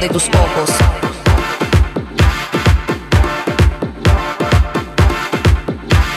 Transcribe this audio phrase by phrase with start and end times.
[0.00, 0.70] de tus ojos.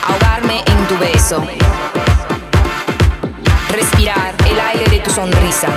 [0.07, 1.43] Ahogarme en tu beso.
[3.69, 5.67] Respirar el aire de tu sonrisa.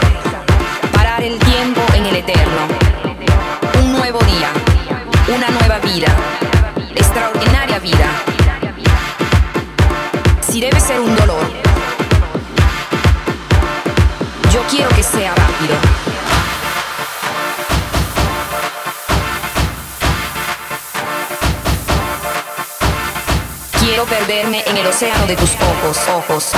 [24.06, 26.52] Perderme en el océano de tus ojos, ojos.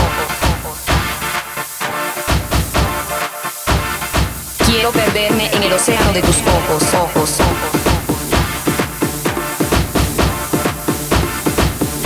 [4.67, 7.31] Quiero perderme en el océano de tus ojos, ojos.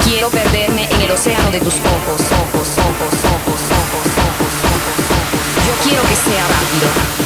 [0.05, 4.53] Quiero perderme en el océano de tus ojos, ojos, ojos, ojos, ojos, ojos.
[4.75, 5.63] Quiero rápido.
[5.67, 7.22] Yo quiero que sea rápido.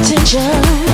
[0.00, 0.89] attention.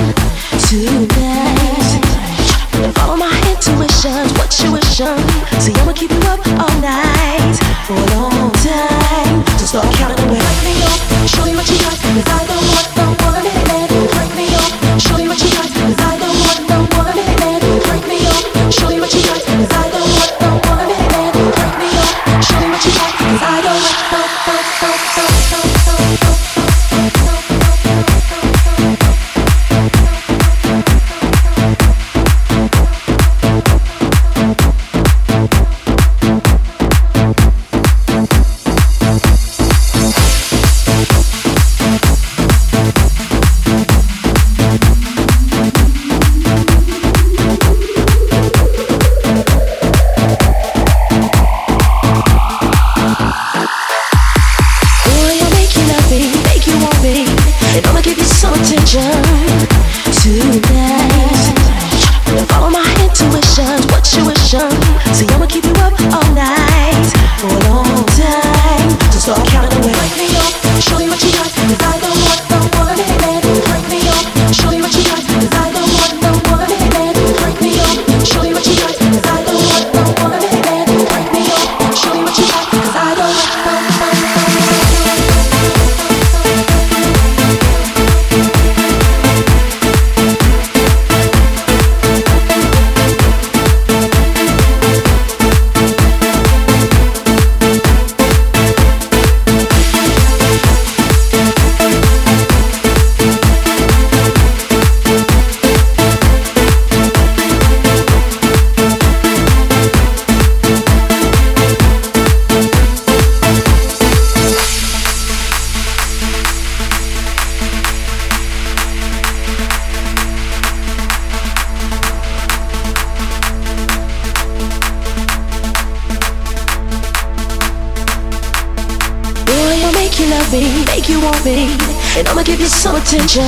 [132.97, 133.43] Attention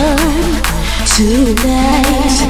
[1.03, 2.47] tonight.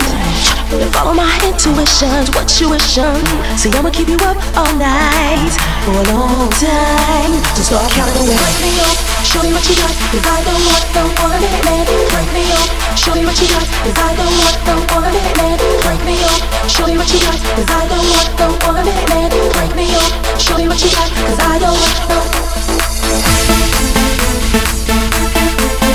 [0.94, 3.18] Follow my intuitions, what you wish on.
[3.58, 5.54] See, I'ma keep you up all night
[5.86, 7.34] for a long time.
[7.56, 8.38] So start counting away.
[8.38, 8.96] Break me up,
[9.26, 9.90] show me what you got.
[10.12, 11.86] Cause I don't want, don't want man.
[12.12, 13.66] Break me up, show me what you got.
[13.66, 15.58] Cause I don't want, don't want man.
[15.82, 17.40] Break me up, show me what you got.
[17.58, 19.30] Cause I don't want, don't want man.
[19.56, 21.10] Break me up, show me what you got.
[21.10, 21.98] Cause I don't want,
[23.96, 23.99] don't.
[24.22, 25.89] Thank you.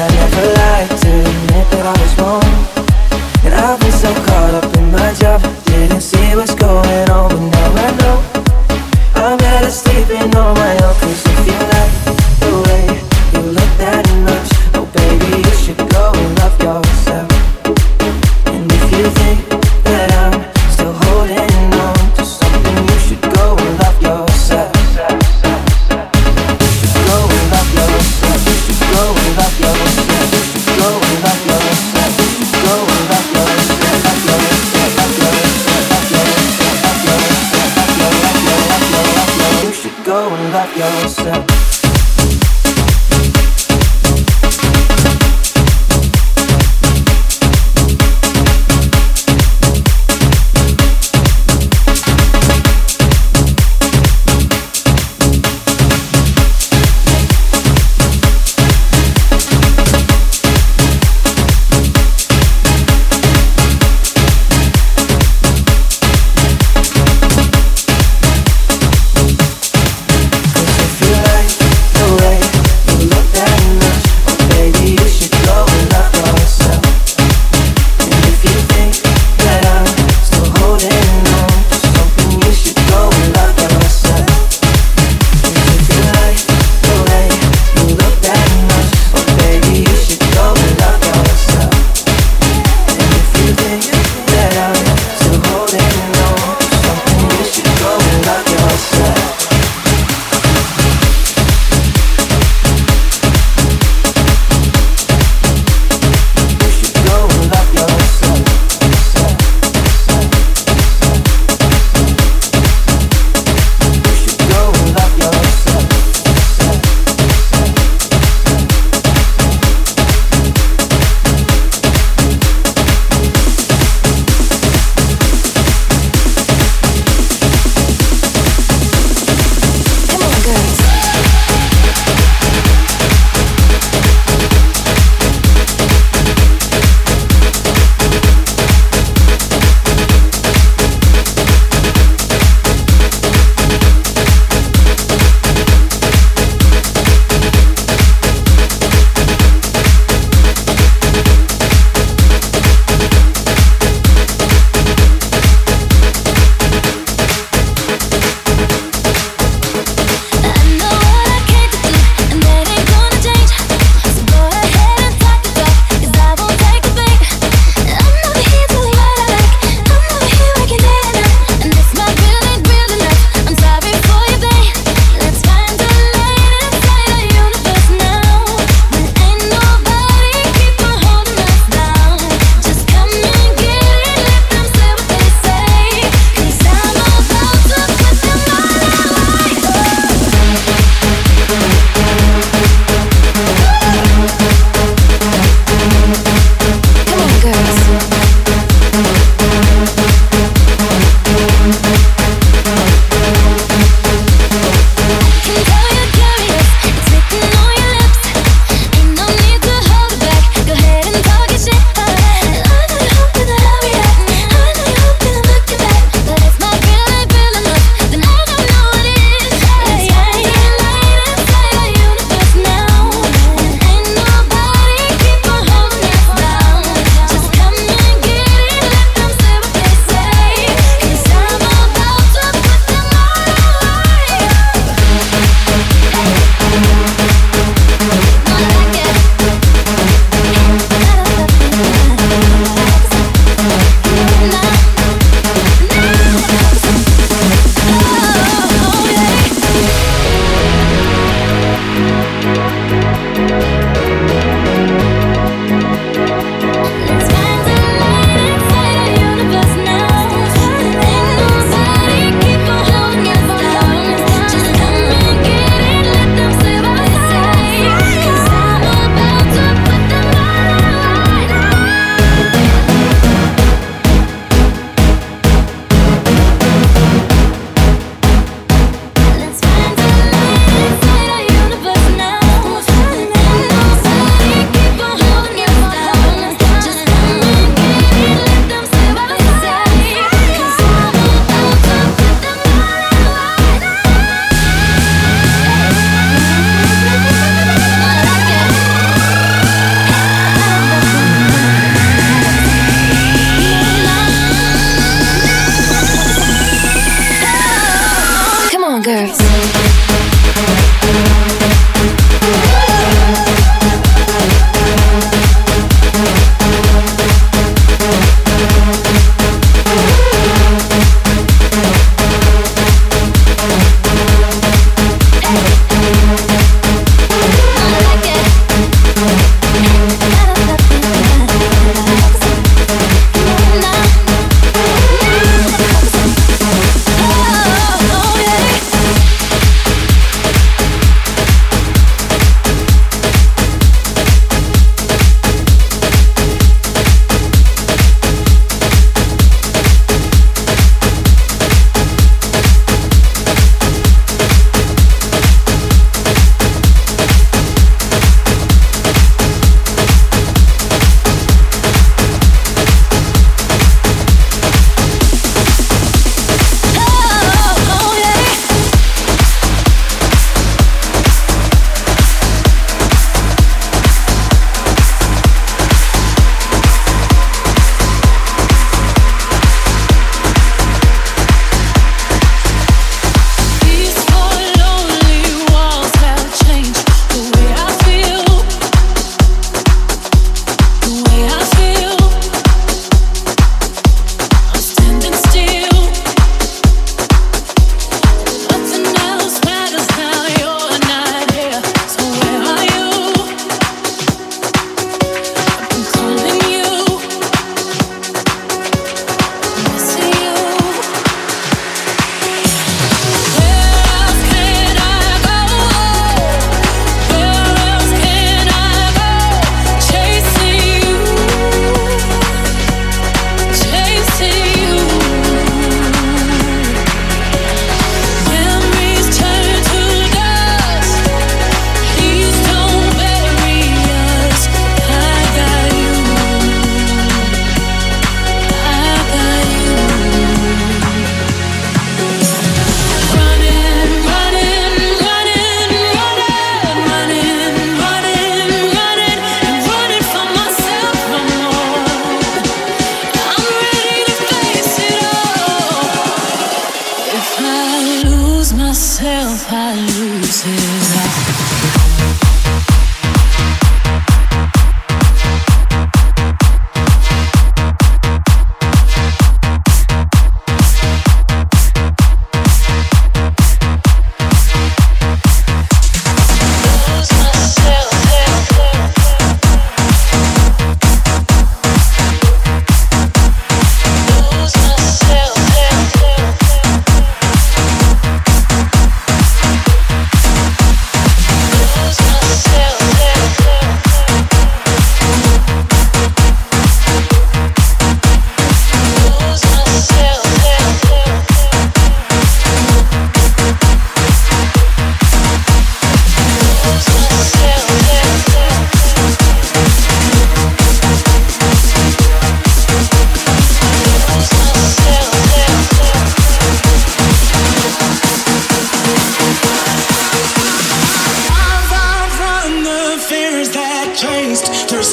[0.00, 0.08] Yeah.
[0.08, 0.39] never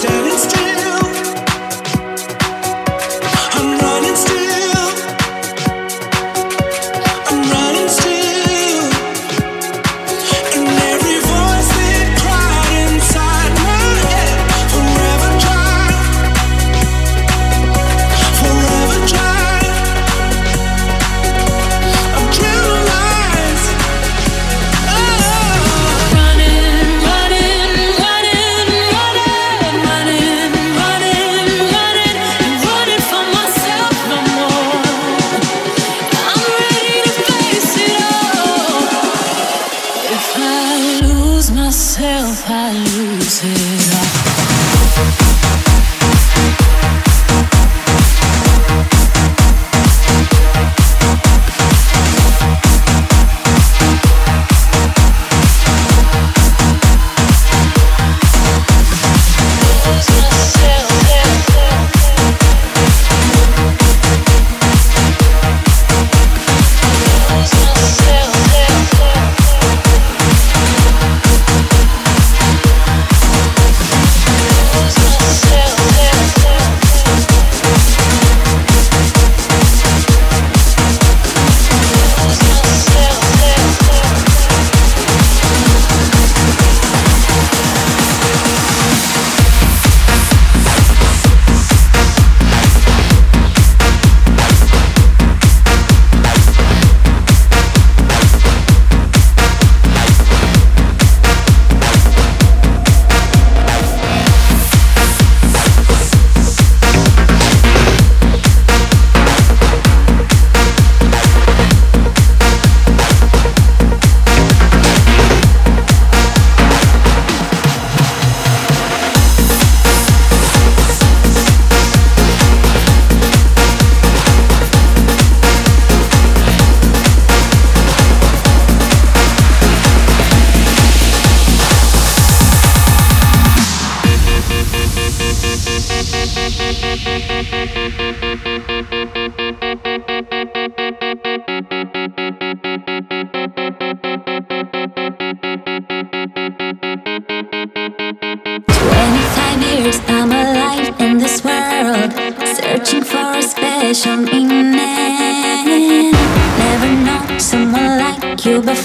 [0.08, 0.57] special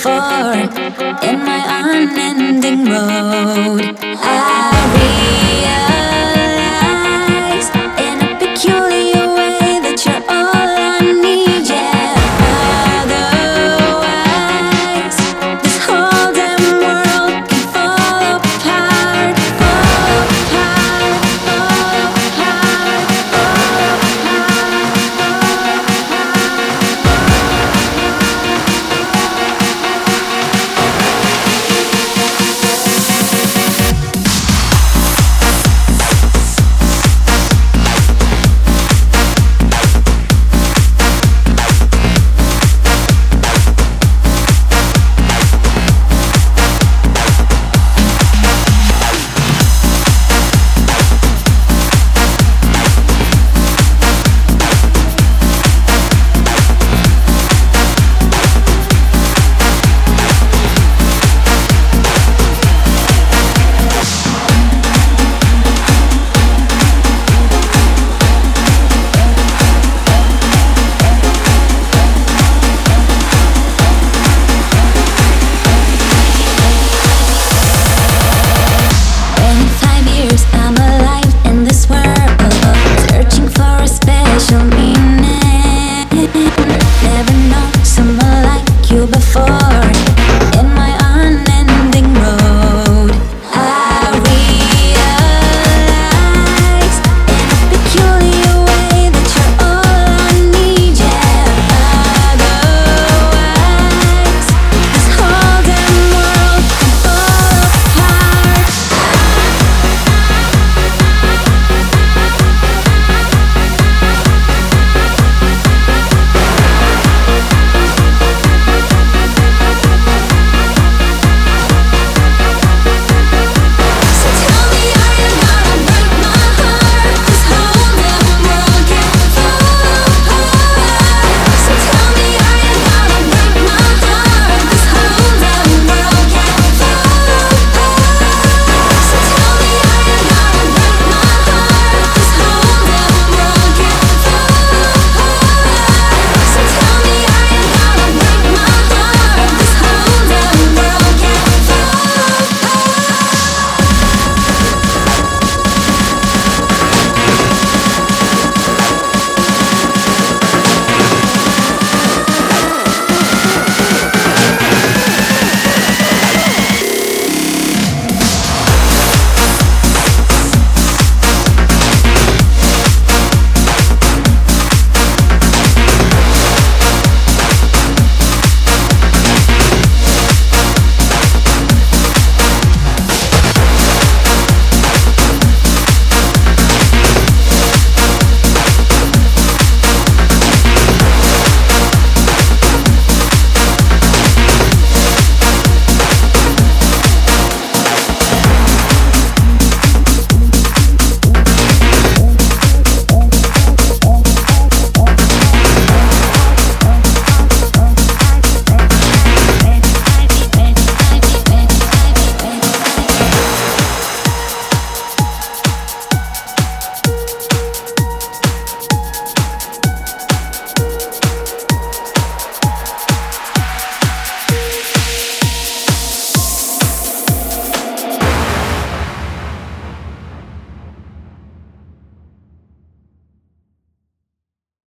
[0.04, 3.31] in my unending road.